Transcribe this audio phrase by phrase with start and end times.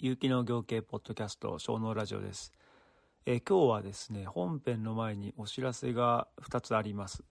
[0.00, 2.52] 有機農業系ポッドキャスト小農ラジオです、
[3.26, 7.24] えー今日はですね本編の前にお知らせが2つあります。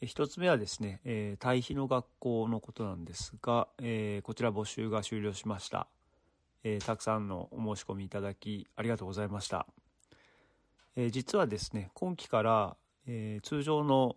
[0.00, 5.86] えー1つ目はですね、えー堆肥の学校のことなんですが、えーこちら募集が終了しました、
[6.64, 9.68] えたくさんのお申し込みいただきありがとうございました、
[10.96, 12.76] え実はですね今期から、
[13.06, 14.16] え通常の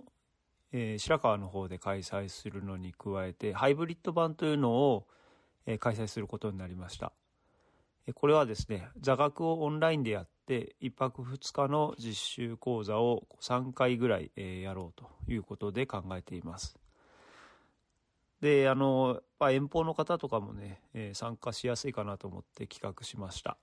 [0.71, 5.05] えー白川の方で開催するのに加えてハイブリッド版というのを、
[5.67, 7.13] え開催することになりました。
[8.15, 16.77] これはですね座学をオンラインでやって1泊2日の実習講座を3回ぐらい、やろうということで考えています。
[18.41, 20.81] であのやっぱ遠方の方とかもね、
[21.13, 23.57] 参加しやすいかなと思って企画しました。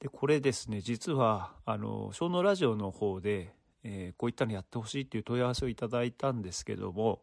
[0.00, 3.54] でこれですね実はあの小脳ラジオの方で
[4.18, 7.22] こういったのやってほしいっていう問い合わせをいただいたんですけども、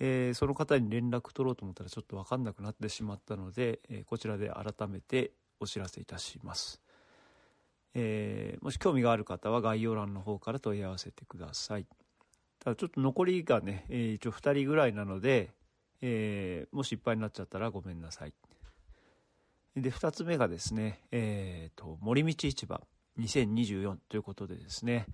[0.00, 6.80] えーその方に連絡取ろうと思ったらちょっと分かんなくなってしまったので、えーこちらで改めてお知らせいたします、
[7.94, 11.86] えーもし興味がある方は概要欄の方から問い合わせてください。
[12.58, 15.50] ただちょっと残りがね、えー一応2人ぐらいなので、
[16.00, 18.32] えーもしいっぱいになっちゃったらごめんなさい。
[19.76, 22.80] で2つ目がですね、えーと森道市場
[23.18, 25.06] 2024ということでですね、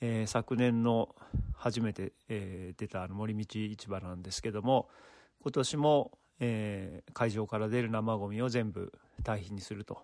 [0.00, 1.14] えー昨年の
[1.56, 4.88] 初めて、えー出たあの森道市場なんですけども
[5.42, 8.92] 今年も、えー会場から出る生ゴミを全部
[9.24, 9.98] 堆肥にすると、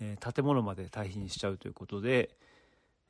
[0.00, 2.30] えー建物まで堆肥にしちゃうということで、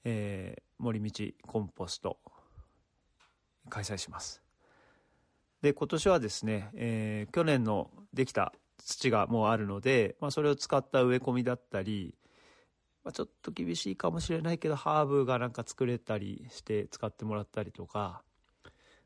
[0.05, 2.19] えー森道コンポスト
[3.69, 4.42] 開催します。
[5.60, 8.53] で今年はですね、えー去年のできた
[8.84, 12.14] 土がもうあるので、まあ、それを使った植え込みだったり
[13.05, 18.22] まあ、ちょっと厳しいかもしれないけどハーブがなんか作れたりして使ってもらったりとか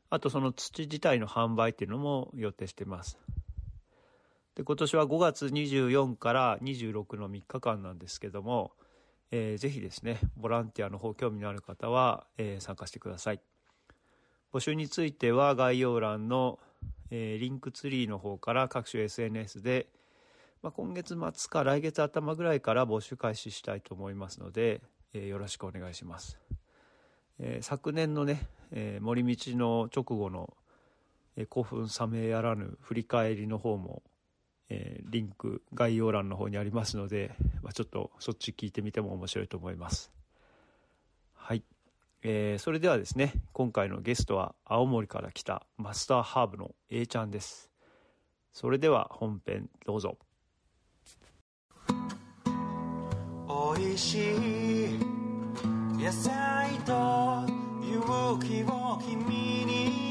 [0.09, 3.17] あとその土自体の販売っていうのも予定してます。
[4.55, 8.71] で今年は5月24から26の3日間なんですけども、
[9.31, 13.41] えーぜひですねボランティアの方興味のある方は、えー参加してください。
[14.53, 16.57] 募集については概要欄の、
[17.11, 19.89] えーリンクツリーの方から各種 SNS で
[20.63, 24.81] まあ、今月末か来月頭ぐらいから募集開始したいと思いますので、
[25.13, 26.39] えーよろしくお願いします、
[27.39, 30.53] えー昨年のね、えー森道の直後の、
[31.35, 34.01] えー興奮冷めやらぬ振り返りの方も、
[34.69, 40.11] えーリンク概要欄の方にありますので、まあ、ちょっとそっち聞いてみても面白いと思います。
[41.33, 41.63] はい、
[42.23, 47.69] えーそれではですね今回のゲストは青森から来たマスターハーブの A ちゃんです。
[48.51, 50.17] それでは本編どうぞ。
[53.77, 54.99] おいしい
[56.03, 56.91] 野菜と
[57.83, 60.07] 勇気を君に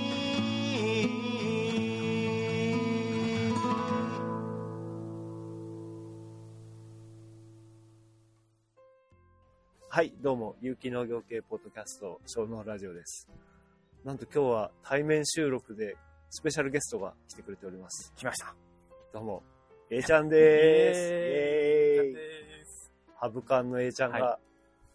[9.89, 13.29] はい、どうも、有機農業系ポッドキャスト、小農ラジオです。
[14.05, 15.97] なんと今日は対面収録で
[16.31, 18.13] スペシャルゲストが来てくれております。
[18.15, 18.55] 来ました。
[19.13, 19.43] どうも、
[19.91, 21.01] A ちゃんでーす。
[21.01, 21.46] イイエーイ
[23.29, 23.37] です。
[23.37, 24.39] ハブカンの A ちゃんがは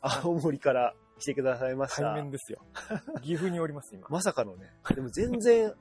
[0.02, 2.14] 青森から来てくださいました。
[2.14, 2.60] 対面ですよ。
[3.22, 4.08] 岐阜におります、今。
[4.10, 5.74] まさかのね、でも全然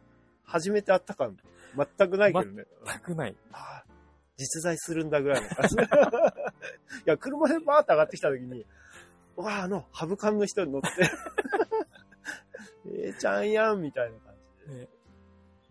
[0.45, 1.37] 初めて会った感
[1.77, 2.65] 全くないけどね。
[2.85, 3.37] 全くない。
[3.53, 3.91] あー
[4.37, 5.77] 実在するんだぐらいの感じ。
[5.77, 5.79] い
[7.05, 8.67] や、車でバーって上がってきた時に、
[9.37, 10.89] うわあ、あの、ハブカンの人に乗って、
[12.89, 14.35] えーちゃんやんみたいな感
[14.67, 14.81] じで。
[14.81, 14.89] ね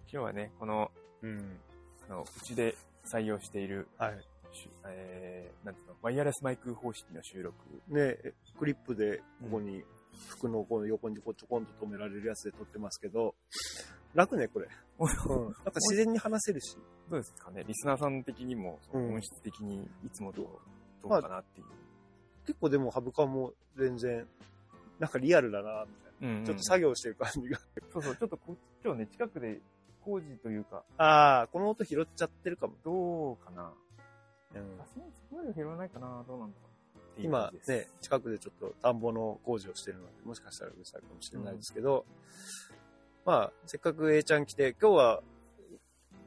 [0.01, 0.91] 今日はね、この、
[1.23, 1.59] うん。
[2.07, 2.75] あの、うちで
[3.05, 4.27] 採用している、はい。
[4.85, 7.55] えー、なんていうの、ワイヤレスマイク方式の収録。
[7.87, 8.17] ね、
[8.57, 9.83] クリップでここに、
[10.27, 13.35] 服のこの横にこうちょこんと止められるやつで撮ってますけど、
[14.13, 14.67] 楽ね、これ。
[14.97, 15.07] うん。
[15.07, 16.77] なんか自然に話せるし。
[17.09, 20.41] どうですかねリスナーさん的にも、音質的にいつもと
[21.01, 21.67] どうかなっていう。
[22.45, 24.27] 結構でもハブカンも全然、
[24.99, 26.47] なんかリアルだな、みたいうんうんな。
[26.47, 27.59] ちょっと作業してる感じが。
[27.91, 29.59] そうそう、ちょっとこ今日ね、近くで
[30.03, 32.73] 工事というか、ああ、この音拾っちゃってるかも。
[32.83, 33.88] どうかなうん
[34.53, 36.69] さすがにそこまで拾わないかなどうなんだろ
[37.17, 37.21] う。
[37.21, 42.05] 今ね、近くでちょっと田んぼの工事をしてるので、もしかしたらうるさいかもしれないですけど、
[43.25, 45.21] まあ、せっかく A ちゃん来て、今日は、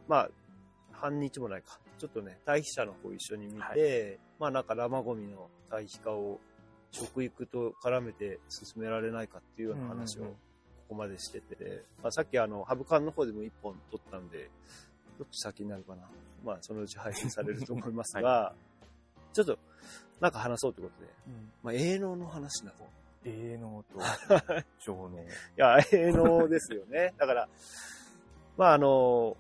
[0.07, 0.31] まあ、
[0.93, 1.81] 半日もないか。
[1.99, 6.41] ちょっとね、堆肥車の方一緒に見て、まあなんか生ゴミの堆肥化を
[6.91, 10.37] 食育と絡めて進められないかっていうような話をうんうんうん。
[10.37, 10.41] こ
[10.91, 14.51] こまでしてて、まあさっきあの、ハブカンの方でも一本取ったんで、
[15.19, 16.03] どっち先になるかな。
[16.45, 18.55] まあそのうち配信されると思いますが、
[19.33, 19.59] ちょっと
[20.21, 22.89] なんか話そうということで、うんまあ営農の話なの。
[23.25, 23.99] 営農と
[24.81, 25.23] 小農。
[25.23, 25.27] い
[25.57, 27.15] や、営農ですよね。
[27.19, 27.49] だから、
[28.57, 29.37] まああの、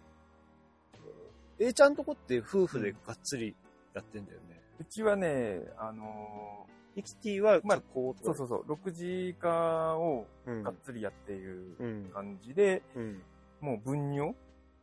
[1.59, 3.55] A ちゃんとこって夫婦でがっつり
[3.95, 4.61] やってんだよね。
[4.81, 10.53] うちはね、あのミキティは、まあこーそうそうそう、6時化をう。
[10.53, 12.11] うんがっつりやっているうん。
[12.13, 13.23] 感じで、うん。
[13.61, 14.35] もう分業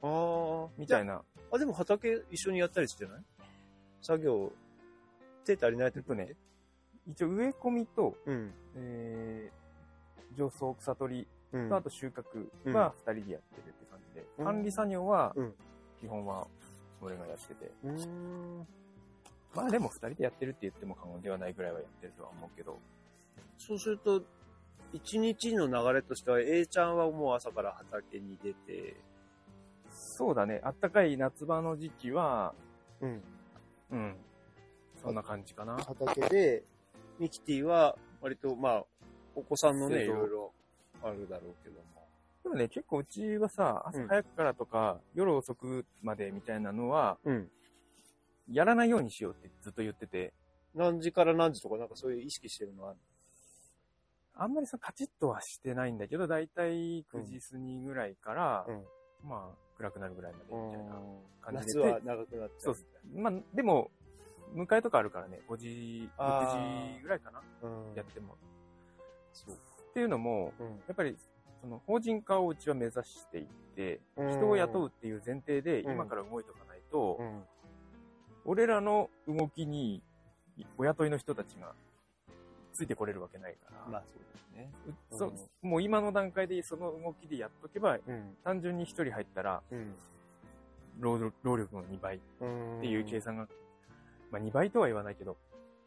[0.02, 0.70] ああ。
[0.78, 1.22] みたいな。
[1.52, 3.24] あ、でも畑一緒にやったりしてない？
[4.02, 4.52] 作業、
[5.46, 6.36] 手足りないとね、
[7.08, 8.54] 一応植え込みと、うん。
[8.76, 11.70] えー、上層草取りうん。
[11.70, 12.74] と、あと収穫うん。
[12.74, 14.46] は2人でやってるって感じで、うん。
[14.46, 15.54] 管理作業はうん、
[16.00, 16.48] 基本は
[17.02, 17.72] 俺がやってて。
[19.56, 22.78] まあでも2人でやってるって言っても過言ではないぐらいはやってるとは思うけど、
[23.58, 24.22] そうすると、
[24.94, 28.96] 一日の流れとしては、A ちゃんはもう朝から畑に出て、
[30.20, 32.54] そうだね、あったかい夏場の時期は、
[33.00, 33.24] うん。
[33.92, 34.16] うん、
[35.02, 35.78] そんな感じかな。
[35.78, 36.64] 畑で、
[37.20, 38.86] ミキティは割と、まあ、
[39.34, 40.52] お子さんのね、いろいろ
[41.02, 42.06] あるだろうけども。
[42.44, 47.50] でもね、結構うちはさ、朝早くからとか、夜遅くまでみたいなのは、うん。
[48.52, 50.34] やらないようにしようってずっと言ってて、
[50.76, 53.00] 何時から何時とか、なんかそういう意識してるのはある
[54.34, 58.84] あんまりさ、カチッとはしてないんだけど、だいたい9時過ぎぐらいから、うん
[59.24, 60.94] まあ、暗くなるぐらいまでみたいな
[61.42, 61.92] 感じ夏で。
[61.92, 62.76] は長くなっちゃそう
[63.16, 63.20] う。
[63.20, 63.92] まあ、でも、
[64.56, 67.94] 迎えとかあるからね、5時、あ6時ぐらいかな、うん。
[67.96, 68.38] やっても。
[69.32, 69.56] そう。
[69.56, 70.68] っていうのも、うん。
[70.68, 71.16] やっぱり、
[71.62, 77.44] その、法人化をうちは目指していて、うん人を雇うっていう前提で、うん今から動いとかないと、うん。
[78.46, 80.02] 俺らの動きに、
[80.78, 81.74] お雇いの人たちが
[82.80, 84.72] ついてこれるわけないから、まあそうですね。
[85.12, 88.38] うそもう今の段階でその動きでやっとけば、うん。
[88.42, 89.96] 単純に一人入ったら、うん。
[90.98, 92.46] 労働労力の2倍っう
[92.78, 93.50] んていう計算が、
[94.32, 95.36] まあ2倍とは言わないけど、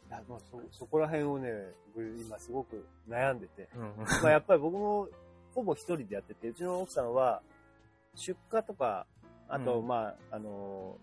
[0.06, 1.50] いや、まあそ、そこら辺をね、
[1.94, 3.70] 僕今すごく悩んでて。
[3.74, 3.92] うん
[4.22, 5.08] まあやっぱり僕も
[5.54, 7.40] ほぼ一人でやってて、うちの奥さんは
[8.14, 9.06] 出荷とか、
[9.48, 10.98] あと、うんまあ、あの、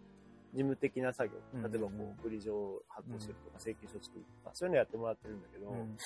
[0.53, 1.71] 事務的な作業、うん。
[1.71, 5.97] 例えばこう、送り状を発行するとか、請求書作るとか、そういうのやってもらってるんだけど、うん。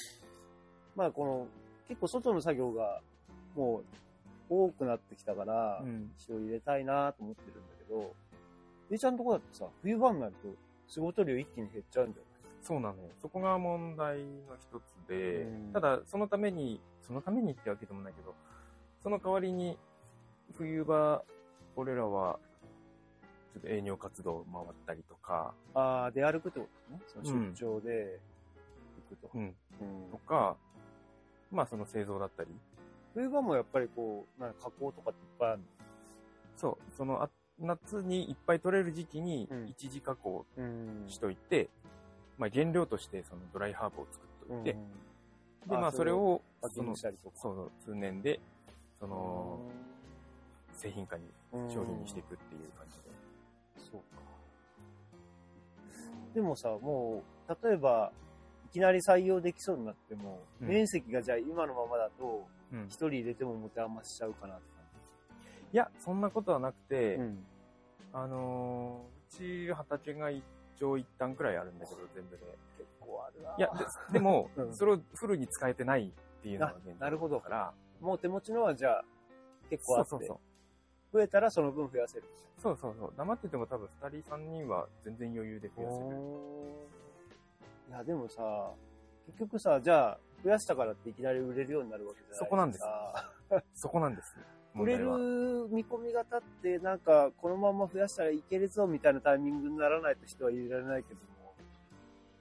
[0.96, 1.48] まあこの、
[1.88, 3.02] 結構外の作業が
[3.56, 3.84] もう
[4.50, 6.12] 多くなってきたから、うん。
[6.18, 8.14] 人を入れたいなと思ってるんだけど、
[8.92, 10.50] えいちゃんのとこだってさ、冬場になると
[10.88, 12.34] 仕事量一気に減っちゃうんだよね。
[12.62, 13.10] そうなのよ。
[13.22, 15.74] そこが問題の一つで、うん。
[15.74, 18.34] ただ、そのために、そのためにってわけでもないけど、
[19.02, 19.78] その代わりに、
[20.54, 21.24] 冬場、
[21.76, 22.40] 俺らは、
[23.54, 27.02] ちょっと営業活動回ったりとか、ああ、出歩くってことね。
[27.08, 28.20] その出張で
[29.10, 29.30] 行くと。
[29.36, 30.12] うん、うん。
[30.12, 30.58] とか、
[31.52, 32.50] まあその製造だったり、
[33.14, 35.62] 冬場もやっぱりこう、なんか加工とかっていっぱいある
[36.58, 37.30] そう、そのあ
[37.60, 39.68] 夏にいっぱい取れる時期にうん。
[39.68, 40.64] 一時加工の。
[40.64, 41.04] うん。
[41.08, 41.70] しといて、
[42.40, 45.70] まあ原料としてそのドライハーブを作っといて、うん。
[45.70, 46.42] で、まああそれを、
[46.74, 46.96] その。
[46.96, 48.40] その通年で、
[49.00, 49.60] その
[50.74, 51.24] 製品化に、
[51.54, 53.04] うん商品にしていくっていう感じで。
[53.78, 54.22] そうか。
[56.34, 58.12] でもさ、もう、例えば、
[58.66, 64.64] いきなり採用できそうになっても、うん面積がじゃあ今のままだと、うん一人入れても持て余しちゃうかなって
[65.72, 67.44] いや、そんなことはなくて、感じ。
[68.14, 70.44] あのーうち畑が一
[70.80, 72.44] 丁一旦くらいあるんだけど、全部で。
[72.78, 73.72] 結構あるないや、
[74.10, 79.06] ででも、 うんそれをフルに使えてないっていうのが現状あなるほどだから、もう手持ちのはじゃあ、
[79.70, 80.53] 結構あって、そうそうそう。
[81.14, 82.24] 増えたらその分増やせる。
[82.58, 83.14] そうそうそう。
[83.16, 86.06] 黙ってても多分2人3人は全然余裕で増やせる。
[87.90, 88.72] いや、でもさ、
[89.28, 94.36] 結局さ、じゃあ、増やしたからっていきなり売れるようになるわけじゃないそこなんですさそこなんです。
[94.76, 95.06] 売れる
[95.70, 101.54] 見込みが立って、なんか、このまま増やしたらいけるぞみたいなタイミングにならないと人は入れられないけども、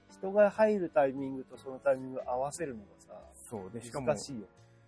[0.09, 3.69] 人が入るタイミングとそのタイミングを合わせるのがさ、そう。
[3.71, 4.47] で、しかも、難しいよ。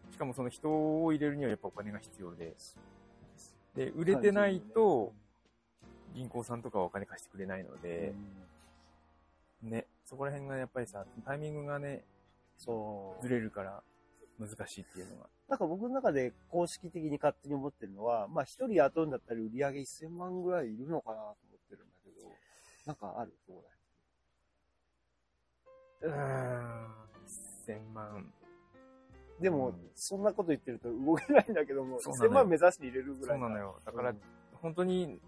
[0.10, 2.56] しかもその人を入れるにはやっぱお金が必要で。
[3.76, 5.14] で、売れてないと、
[6.14, 8.14] 銀行さんとかはお金貸してくれないので、
[9.62, 12.04] ね、そこら辺がやっぱりさ、タイミングがね、
[12.58, 13.22] そう。
[13.24, 13.84] ずれるから
[14.40, 15.28] 難しいっていうのが。
[15.50, 21.36] なんか僕の中で公式的に勝手に思ってるのは、まあ一人雇うんだったら売り上げ1000万ぐらいいるのかなと思っ
[21.70, 22.32] てるんだけど、
[22.86, 23.34] なんかある？
[23.46, 23.58] そう
[26.02, 26.88] うーん、
[27.68, 28.34] 1000万。
[29.40, 33.40] でも、うんそんなこと言ってると動けないんだけども、1000そうなのよ万目指して入れるぐらい。
[33.40, 33.80] そうなのよ。
[33.86, 34.18] だから、うん
[34.62, 35.20] 本当に、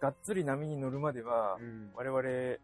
[0.00, 2.58] がっつり波に乗るまでは、うん我々、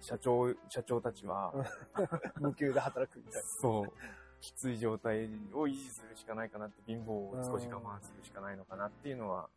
[0.00, 1.52] 社長、社長たちは、
[2.38, 3.48] 無給で働くみたいな。
[3.60, 3.92] そう、
[4.40, 5.24] きつい状態
[5.54, 9.48] を維持するしかないかなって、貧乏を少し我慢するしかないのかなっていうのは、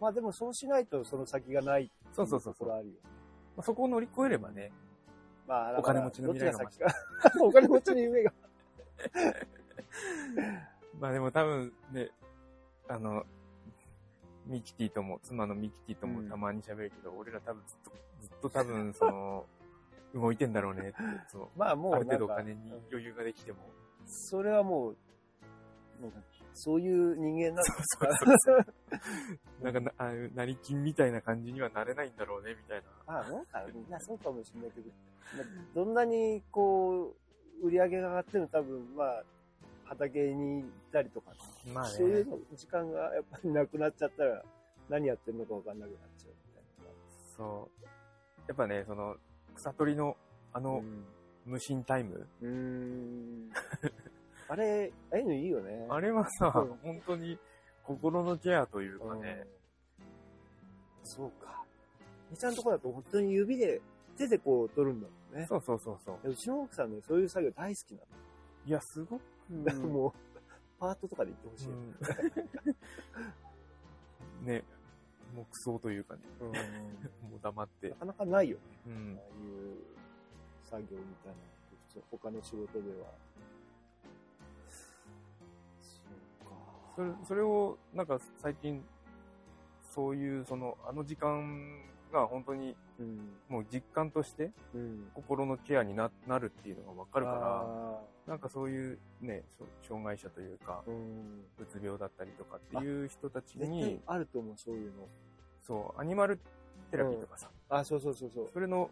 [0.00, 2.92] まあでもそうしないとその先がないそうそうそうそうあるよ。
[3.56, 4.70] まあそこを乗り越えればね、
[5.46, 6.68] まあ、お金持ちの未来が。
[7.40, 8.32] お金持ちの夢が。
[11.00, 12.10] まあでも多分ね、
[12.88, 13.24] あの、
[14.46, 16.28] ミキティとも、妻のミキティともうん。
[16.28, 19.46] たまに喋るけど、俺ら多分ずっと、ずっと多分、その、
[20.14, 20.90] 動いてんだろうね。
[20.90, 20.98] って、
[21.28, 23.58] その、まあもうある程度お金に余裕ができても。
[24.06, 24.96] それはもう、
[26.00, 26.18] なんか、
[26.54, 29.92] そういう人間なんですそうそうなんかな、
[30.34, 33.14] 成金みたいな感じにはなれないんだろうね、みたいな。
[33.14, 34.90] ああ、なんか、みんなそうかもしれないけど、
[35.36, 37.16] まあどんなにこ
[37.62, 39.24] う、売り上げが上がっても多分、まあ、
[39.88, 41.32] 畑に行ったりとか、
[41.72, 42.26] まあそういねう。
[42.30, 44.42] の時間がやっぱりなくなっちゃったら、
[44.88, 46.64] 何やってるのか分かんなくなっちゃうみたい
[47.36, 47.84] そう。
[48.48, 49.16] やっぱね、その、
[49.54, 50.16] 草取りの、
[50.52, 50.68] あな。
[50.68, 50.82] の、
[51.44, 52.26] 無心タイム。
[52.42, 53.50] うーん。
[54.48, 55.86] あれ、ああいうのいいよね。
[55.90, 57.38] あれはさ、うん本当に
[57.84, 59.44] 心のケアというかね、
[60.00, 61.64] うんそうか。
[62.30, 63.80] みちゃんとこだと本当に指で、
[64.16, 65.46] 手でこう取るんだもんね。
[65.46, 66.28] そうそうそうそう。
[66.30, 69.88] うちの奥さんね、そういう作業大好きいや、すごく、なの。
[69.88, 70.12] もう、
[70.78, 71.68] パートとかで言ってほしい。
[71.70, 71.94] うん
[74.46, 74.62] ね、
[75.34, 76.48] 木葬というかね、うん
[77.30, 77.96] もう黙ってな。
[77.96, 78.62] かなかないよね。
[78.86, 79.76] うんああいう
[80.62, 81.38] 作業みたいな。
[81.88, 83.06] 普通他の仕事では。
[85.80, 86.02] そ
[86.44, 86.52] うか。
[86.96, 88.84] それそれを、なんか最近、
[89.82, 91.82] そういう、その、あの時間
[92.12, 93.30] が本当にうん。
[93.48, 95.10] もう実感としてうん。
[95.14, 99.44] 心のケアにななるっていうのがわかるから、ら、なんかそういうね、
[99.86, 105.08] 障害者というか、うつ病だったりとかっていう人たちに、あると思う、そういうの。
[105.62, 106.38] そう、アニマル
[106.90, 108.50] テラピーとかさ、あ、そうそうそうそう。
[108.52, 108.90] それの、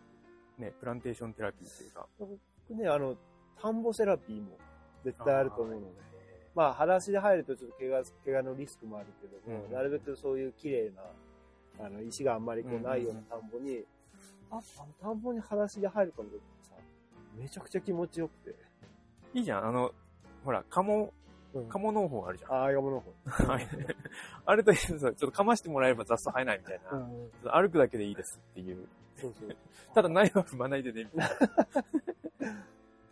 [0.58, 2.38] ね、プランテーションテラピーっていうか、僕
[2.70, 3.16] ね、あの、
[3.60, 4.58] 田んぼセラピーも
[5.04, 6.04] 絶対あると思うので。
[6.54, 11.02] まあ、裸足で入るとちょっと怪我、怪我のリスクもあるけども、うんなるべくそういう綺麗な、
[11.78, 13.84] あの、石があんまりこうないような田んぼに、
[14.50, 14.62] あ、あの
[15.00, 16.74] 田んぼに裸足で入るかもってさ、
[17.36, 18.54] めちゃくちゃ気持ちよくて。
[19.32, 19.92] いいじゃん、あの、
[20.44, 21.12] ほら、カモ、
[21.54, 22.52] うんカモ農法あるじゃん。
[22.52, 23.12] ああ、山の方。
[23.46, 23.68] は い
[24.44, 26.98] あれと一緒でさ、ちょっとかましてもらえれば雑草生えないみたいな。
[26.98, 27.30] うん。
[27.30, 28.88] ちょっと歩くだけでいいですっていう。
[29.16, 29.56] そうそう。
[29.94, 31.30] ただ苗は踏まないでね、みたい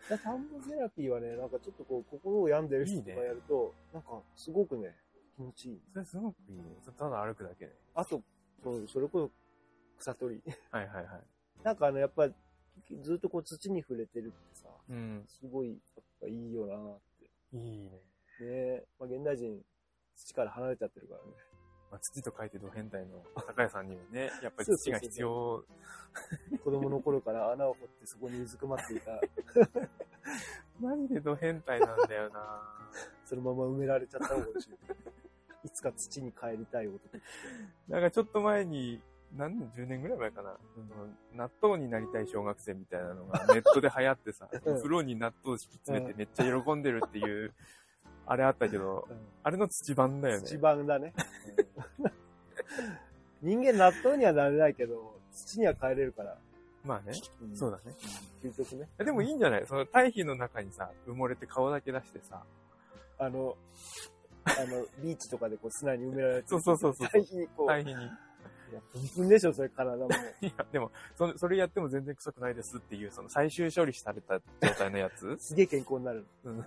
[0.08, 0.18] な。
[0.18, 4.94] 田んぼセラピーはね、なんかちょっとこう、心を病んでる人とかやると、なんかすごくね、
[5.36, 5.80] 気持ちいい。
[5.92, 6.64] それすごくいいね。
[6.98, 7.72] ただ歩くだけで。
[7.94, 8.20] あと、
[8.62, 9.30] そうそれこそ
[9.98, 10.52] 草取り。
[10.70, 11.22] はいはいはい。
[11.62, 12.34] なんかあの、やっぱり、
[13.02, 15.24] ずっとこう土に触れてるってさ、うん。
[15.28, 17.00] すごい、やっぱいいよなっ
[17.52, 17.90] いいね。
[18.38, 18.44] て。
[18.44, 19.64] ねまあ、現代人、
[20.16, 21.32] 土から離れちゃってるからね。
[21.92, 25.62] まあ、土と書いてド変態の高谷さんにもね、 やっぱり土が必要。
[26.64, 29.20] 子供の頃から穴を掘ってそこにうずくまっていた、
[30.80, 32.88] マジでド変態なんだよな
[33.24, 34.78] そのまま埋められちゃった方がしい。
[35.64, 36.98] いつか土に帰りたい男。
[37.88, 39.00] なんかちょっと前に、
[39.36, 40.56] 何年、10年ぐらい前かな。
[40.74, 40.86] その
[41.34, 47.52] 納豆になりたい小学生みたいなのが ネットで流行ってさ、うん風呂に納豆敷き詰めてめっちゃ喜んでるっていう、
[48.26, 49.08] あれあったけど、
[49.42, 50.46] あれの土版だよね。
[50.46, 51.12] 土版だね。
[53.40, 56.36] 人間納豆にはなれないけど、土には帰れるから。
[56.84, 57.12] まあね。
[57.42, 57.94] うんそうだね。
[58.42, 58.88] 究極ね。
[58.98, 59.66] えでもいいんじゃない？
[59.66, 62.44] その堆肥の中にさ、埋もれて顔だけ出してさ。
[63.18, 63.56] あの、
[64.44, 68.10] あの、ビーチとかでこう砂に埋められてそうそうそうそう堆肥にこう、堆肥に。
[68.10, 70.08] いや、でしょ、それ体も。
[70.40, 76.26] いや、でも、それ、それやっても全然臭くないですっていう、その最終処理された状態のやつすげえ健康になる。
[76.44, 76.58] うん。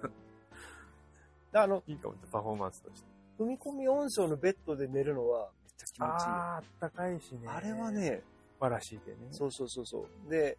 [1.51, 3.09] であの、いいかもね、パフォーマンスとして。
[3.39, 6.07] 踏み込み温床のベッドで寝るのはめっちゃ気持ちいいよ。
[6.07, 7.47] あー、あったかいしね。
[7.47, 8.21] あれは、ね、
[8.59, 9.17] バラシでね。
[9.31, 10.29] そうそうそうそう。
[10.29, 10.57] で、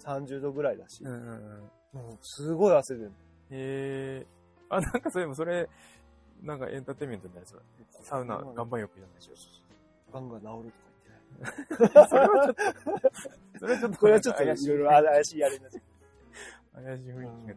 [0.00, 2.00] 30度ぐらいだし、うんうんうん。
[2.00, 3.10] もうすごい汗出る。
[3.10, 3.12] へ
[3.50, 4.26] え。
[4.70, 5.68] あ、なんかそれもそれ、
[6.42, 7.64] なんかエンターテインメントになりそうだ。
[8.02, 9.32] サウナ、岩盤浴じゃないでしょ。
[10.12, 10.88] ガンが治るとか
[11.78, 12.08] 言ってない。
[12.08, 15.80] それはちょっと、それはちょっと、これはちょっとい怪しいろいろ怪しいあれになっちゃ
[16.80, 16.84] う。
[16.84, 17.56] 怪しい雰囲気が出てく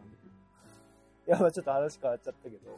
[1.26, 2.70] いや、まあちょっと話変わっちゃったけど、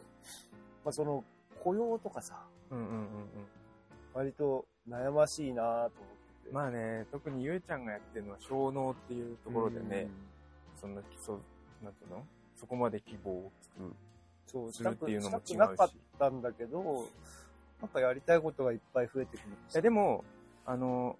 [0.84, 1.25] まあその、
[1.62, 3.08] 雇用とかさ、うんうんうんうん。
[4.12, 5.90] 割と悩ましいなと思っ
[6.42, 6.52] てて。
[6.52, 10.08] まあね、特にゆうちゃんがやってるのは小脳っていうところでね、
[10.76, 11.37] そんな基礎、
[11.82, 12.26] なんていうの？
[12.54, 13.92] そこまで希望を作る。
[14.47, 17.09] そう、するっていうのも違うししたくなかったんだけど、
[17.81, 19.49] なんかやりたいことがいっぱい増えてくる。
[19.51, 20.25] いやでも、
[20.67, 21.17] あの、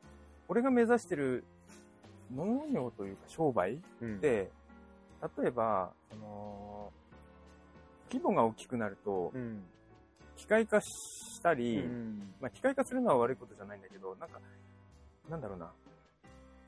[0.49, 1.45] 俺が目指してる
[2.35, 4.51] 農業というか商売うん、で、
[5.39, 6.93] 例えば、その、
[8.11, 9.63] 規模が大きくなると、うん。
[10.37, 12.35] 機械化したり、うん。
[12.41, 14.41] まあ機械化するのは悪いことじゃないんだけど、なんか、
[15.29, 15.73] なんだろうな。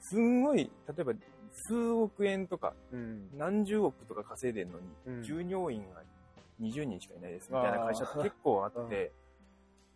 [0.00, 1.12] すんごい、例えば、
[1.68, 3.28] 数億円とか、うん。
[3.36, 6.02] 何十億とか稼いでんのに、うん従業員が
[6.60, 9.12] 20人しかいないですみたいな会社って結構あって、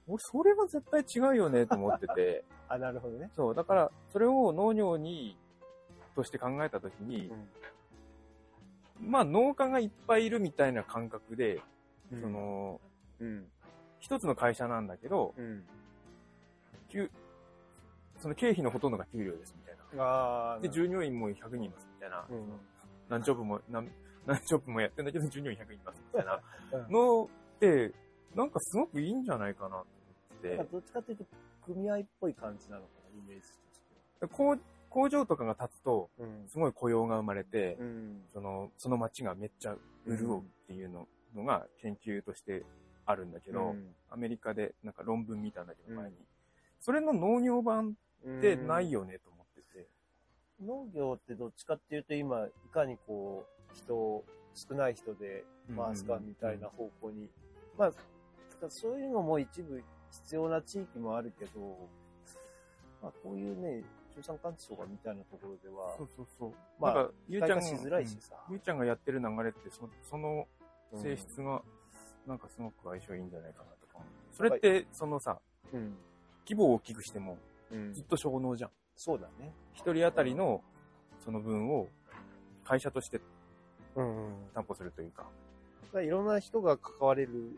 [0.06, 3.30] 俺、それは絶対違うよねと思ってて、 あ、なるほどね。
[3.34, 5.36] そう、だから、それを農業に、
[6.14, 7.32] として考えたときに、
[9.00, 11.62] まあ農家がいっぱいいるみたいな感覚で、
[12.12, 12.80] うんそ、の、
[13.20, 13.50] うん。
[14.00, 15.64] 一つの会社なんだけど、うん。
[16.88, 17.10] 給、
[18.18, 20.58] その経費のほとんどが給料ですみたいな。
[20.60, 22.26] で、従業員も100人いますみたいな。
[22.28, 22.60] うん。
[23.08, 23.88] 何ジョブも、何、
[24.30, 26.40] 何ジョブもやってんだけど、従業員100人いますみたいな。
[26.72, 26.92] うん。
[26.92, 27.92] のって、
[28.36, 29.84] なんかすごくいいんじゃないかなと思
[30.38, 30.56] って。
[30.56, 31.24] なんかどっちかっていうと、
[31.66, 34.56] 組合っぽい感じなのかな、イメージとして工
[34.88, 36.10] 工場とかが立つと。
[36.48, 38.22] すごい雇用が生まれて、うん。
[38.32, 42.64] その、その街がめっちゃ潤うっていうの,、のが研究として
[43.06, 43.74] あるんだけど、
[44.10, 46.16] アメリカでなんか論文見たんだけど前に、
[46.80, 49.00] それの農業版ってないよ。
[49.00, 49.88] よねと思ってて、
[50.64, 54.24] 農業ってどっちかっていうと今、いかにこう、人を、
[54.54, 55.44] 少ない人で
[55.76, 57.30] 回すかみたいな方向に。
[57.78, 57.92] まあ、
[58.68, 61.88] そういうのも一部必要な地域もあるけど、
[63.02, 63.82] まあこういうね、
[64.14, 66.52] 中産関地とかみたいなところではそう、そうそう。
[66.80, 70.46] まあゆうちゃんが、しづらいしさうんゆうちゃんがやってる流れってそ、その
[70.92, 71.62] うん性質が、
[72.26, 74.08] なんかすごく相性いいんじゃないかなとか思う。
[74.32, 75.38] それって、そのさ、
[75.72, 75.96] うん。
[76.44, 77.38] 規模を大きくしても、
[77.70, 78.70] うんずっと小農じゃん。
[78.96, 79.54] そうだね。
[79.72, 80.62] 一人当たりの、
[81.24, 81.88] その分を、
[82.64, 83.20] 会社として
[83.96, 84.32] うんうん。
[84.54, 85.26] 担保するというか。
[86.00, 87.56] いろんな人が関われる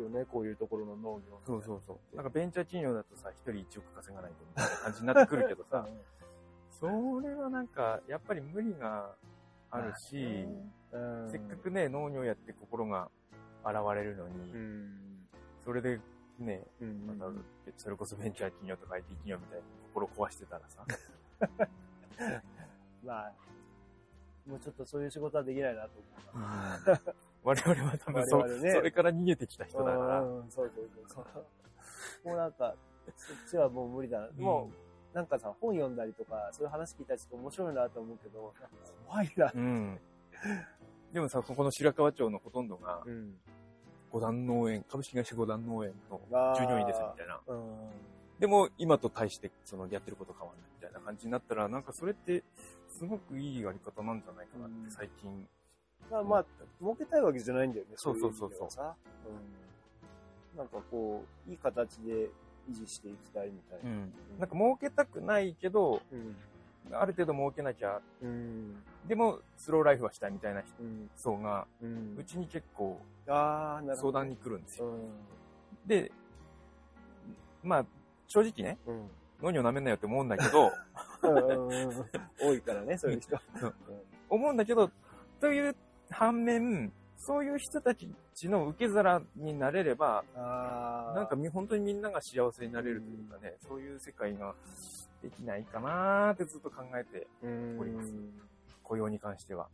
[0.00, 1.40] よね、こういうところの農業。
[1.46, 2.16] そうそうそう。
[2.16, 5.86] なんかベンチャー企業だとさ、一人1億稼がないとみたいな感じになってくるけどさ、
[6.70, 6.86] そ
[7.20, 9.14] れはなんか、やっぱり無理が
[9.70, 10.46] あるし、
[10.92, 13.10] うん、せっかくね、農業やって心が
[13.64, 15.28] 現れるのに、うん、
[15.64, 16.00] それで
[16.38, 17.32] ね、うん、また、
[17.76, 19.64] それこそベンチャー企業とか IT 企業みたいに
[19.94, 20.84] 心壊してたらさ、
[23.04, 23.32] まあ、
[24.46, 25.90] もうちょっとそういう仕事はできないなと
[26.34, 27.00] 思うな。
[27.42, 31.40] 我々は多分そ,、ねそれから逃げてきた人だから、うん、そうそうそうそ
[32.24, 32.28] う。
[32.28, 32.74] もうなんか、
[33.16, 34.28] そっちはもう無理だな。
[34.36, 34.70] も
[35.12, 38.52] う、なんかさ、本読んだりとか、そういう話聞いたりちょっと面白いなと思うけど、
[39.06, 39.52] 怖いな。
[39.54, 39.98] うん。
[41.12, 43.34] でもさ、ここの白川町のほとんどが、うん。
[44.10, 46.20] 五段農園、株式会社五段農園の
[46.56, 47.40] 従業員ですみたいな。
[47.46, 47.90] うん。
[48.38, 52.44] でも、今と対して、その、やってること変わんないみたいな感じになったら、なんかそれって、
[52.88, 55.46] すごくいいやり方なんじゃないかなって最近。
[56.10, 56.44] まあまあ、
[56.80, 57.92] 儲けたいわけじゃないんだよね。
[57.96, 58.68] そうそうそうそう。
[60.54, 60.58] うん。
[60.58, 62.30] なんかこう、いい形で
[62.70, 63.90] 維持していきたいみたいな。
[63.90, 64.12] うん。
[64.38, 66.36] なんか儲けたくないけど、うん。
[66.92, 68.76] ある程度儲けなきゃ、うん。
[69.08, 71.10] でも、スローライフはしたいみたいなうん。
[71.16, 73.00] 層が、うんうちに結構。
[73.26, 74.86] 相談に来るんですよ。
[74.88, 75.08] うん。
[75.86, 76.12] で、
[77.64, 77.86] まあ、
[78.28, 79.10] 正直ね、うん。
[79.42, 80.72] 農業舐めんなよって思うんだけど、
[81.22, 82.06] うんうんうん
[82.40, 83.38] 多いからね、そういう人。
[84.28, 84.90] 思うんだけど、
[85.40, 85.76] という
[86.10, 88.08] 反面、そういう人たち
[88.48, 90.24] の受け皿になれれば。
[90.34, 94.54] なんかみ本当にみんなが幸せになれるというかね、そういう世界が
[95.22, 98.12] できないかなーってずっと考えて、うん、おります
[98.82, 99.68] 雇用に関しては。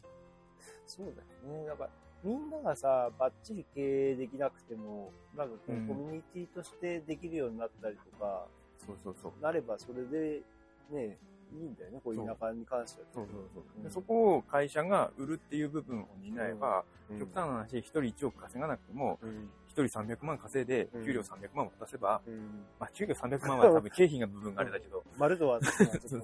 [0.87, 1.13] そうだ
[1.51, 1.67] よね。
[1.67, 1.89] なんか、
[2.25, 5.87] みんながさ、バッチリ経営できなくても、なんかこう、うん。
[5.89, 8.47] コミュニティとしてできるようになったりとか、
[8.87, 9.43] そうそうそう。
[9.43, 10.43] なればそれで、
[10.91, 11.19] ね、
[11.53, 12.15] いいんだよね、こう。
[12.15, 13.07] いう田舎に関しては。
[13.13, 13.65] そうそうそう。
[13.77, 13.83] うん。
[13.83, 17.19] でそこを会社が売るっていう部分を担えば、うん。
[17.19, 19.51] 極端な話、一人1億稼がなくても、うん。
[19.67, 21.05] 一人300万稼いで、うん。
[21.05, 22.65] 給料300万渡せば、うん。
[22.79, 26.17] まあ、給料300万は多分経費が部分があれだけど、マルドは、ちょっと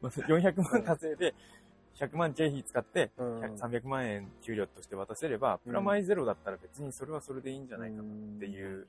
[0.00, 1.34] まあ400 万稼いで、
[2.00, 8.06] 100万経費使って、うん100 300万円給料として渡せれば、プラマイゼロだったら別にそれはそれでいいんじゃないかなっ
[8.38, 8.86] ていう。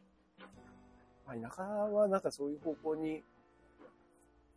[1.28, 3.21] まあ、田舎はなんかそういう方向に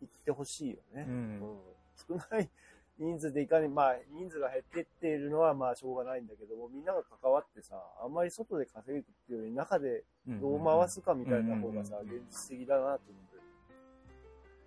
[0.01, 1.05] 行ってほしいよね。
[1.07, 1.59] うんうん
[2.07, 2.49] 少ない
[2.97, 13.34] 人数でいかに、まあ、人数が減ってっているのはまあしょうがないんだけども、みんなが関わってさ、あんまり外で稼ぐっていうより中でどう回すかみたいな方がさ、うんうんうん現実的だなと思って。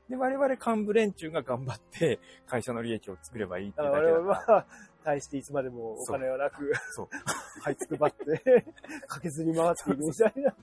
[0.09, 4.13] で、我々幹部連中が頑張って 会社の利益を作ればいいってだけだから。
[4.19, 4.67] 々は、
[5.05, 7.09] 対していつまでもお金はなく、そう。
[7.63, 8.65] はいつくばって、
[9.07, 10.53] かけずに回っていくみたいな。
[10.53, 10.57] 好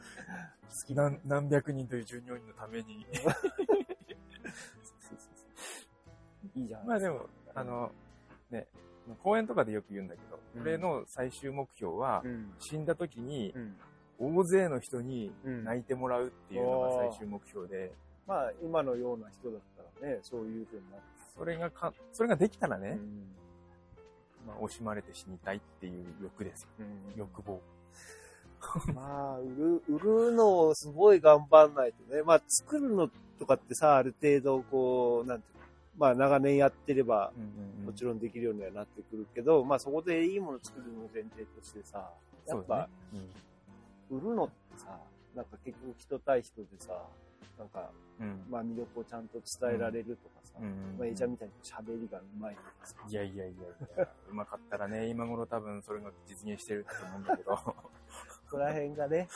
[0.85, 3.05] き何何百人という従業員のために。
[6.55, 6.87] いいじゃん。
[6.87, 7.91] まあでも、あ、の、
[8.49, 8.67] ね、
[9.23, 12.53] 講演とかでよく言うんだけど、うん俺の最終目標はう、ん。
[12.59, 13.77] 死んだ時にうん。
[14.17, 17.93] 大勢の人にうん泣いてもらうっていうのが最終目標で、
[18.27, 21.03] まあ、今のような人だったらね、そういう風になる。
[21.37, 23.35] それがか、それができたらね、うん
[24.47, 26.69] まあ、惜しまれて死にたいっていう欲ですよ。
[26.79, 27.61] うん欲望。
[28.93, 32.23] まあ、売る、売るのをすごい頑張んないとね。
[32.23, 35.65] まあ、作るのとかってさ、ある程度、こう、なんていうの
[35.97, 37.31] まあ、長年やってれば、
[37.85, 38.19] もちろん。
[38.19, 42.11] できるようにはなってくるけど、まあ、そこでいいもの作るのを前提としてさ、
[42.47, 42.87] やっぱね、。
[43.13, 43.29] うん
[44.11, 44.99] 売るのってさ、
[45.35, 46.93] なんか結局人対人でさ、
[47.57, 47.89] なんか、
[48.19, 48.45] うん。
[48.49, 53.55] まあ、魅力をちゃんと伝えられるとかさ、うんまあ、A ちゃんみたいに喋りがうまいとかさ、いやいやいやい
[53.97, 57.55] や、うまかったらね、今頃多分それが実現してると思うんだけど。
[58.47, 59.27] そこら辺がね、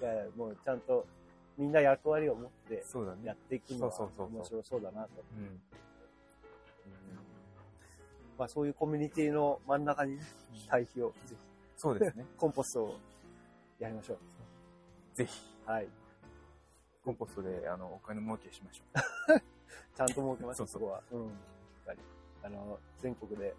[0.00, 1.06] いやもうちゃんと
[1.58, 2.84] みんな役割を持って。
[3.24, 5.08] やっていくのはそうそうそうそう面白そうだなと。
[5.36, 5.60] うん。
[8.38, 10.22] まあそういうコミュニティの真ん中にね、
[10.68, 11.36] 堆肥を、ぜひ、
[11.76, 12.26] そうですね。
[12.36, 12.96] コンポストを
[13.78, 14.18] やりましょう。
[15.14, 15.32] ぜひ、
[15.64, 15.88] はい。
[17.06, 19.38] コンポストで、あの、お金儲けしましょ
[19.94, 21.02] ちゃんと設けましょう、そこは。
[21.12, 21.28] うん。
[21.28, 21.30] し
[21.82, 22.00] っかり。
[22.42, 23.54] あの、全国で、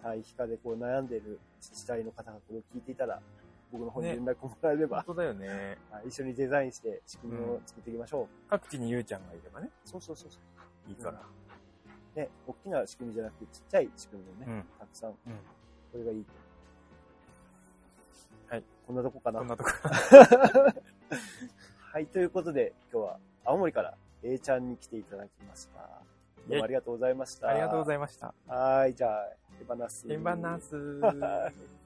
[0.00, 3.20] 堆肥化でこう悩んでいる自治体の方がこれを聞いていたら、
[3.72, 4.88] 僕の方にね連絡をもらえれう。
[4.88, 5.78] ば、本当だよね。
[5.90, 8.28] はい一緒にデザインして仕組みを作っていきましょう。
[8.48, 10.38] 各地にゆうちゃんがいればね、そうそうそうそ
[10.86, 10.90] う。
[10.90, 11.20] いいから。
[12.14, 14.64] ね、大きな仕組みじゃなくて、ちっちゃい仕組みをね、うん。
[14.78, 15.16] たくさん、うん。
[15.16, 16.24] これがいい。
[18.48, 18.64] はい。
[18.86, 19.48] こんなとこかなこん。
[19.48, 19.70] なとこ。
[21.92, 25.80] はい、ということで、今日は青森から A ちゃんに来ていただきました。
[26.48, 27.48] どうもありがとうございました。
[27.48, 28.32] ありがとうごいざいました。
[28.46, 30.06] はい、じゃあ、手放す。
[30.08, 30.76] 円盤ナース。